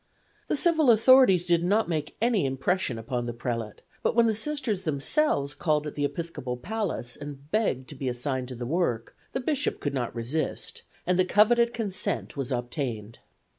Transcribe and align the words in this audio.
The 0.47 0.55
civil 0.55 0.89
authorities 0.89 1.45
did 1.45 1.63
not 1.63 1.87
make 1.87 2.17
any 2.19 2.43
impression 2.43 2.97
upon 2.97 3.27
the 3.27 3.35
prelate, 3.35 3.81
but 4.01 4.15
when 4.15 4.25
the 4.25 4.33
Sisters 4.33 4.81
themselves 4.81 5.53
called 5.53 5.85
at 5.85 5.93
the 5.93 6.05
episcopal 6.05 6.57
palace 6.57 7.15
and 7.15 7.51
begged 7.51 7.87
to 7.89 7.95
be 7.95 8.09
assigned 8.09 8.47
to 8.47 8.55
the 8.55 8.65
work, 8.65 9.15
the 9.33 9.39
Bishop 9.39 9.79
could 9.79 9.93
not 9.93 10.15
resist, 10.15 10.81
and 11.05 11.19
the 11.19 11.23
coveted 11.25 11.71
consent 11.71 12.35
was 12.35 12.51
obtained. 12.51 13.19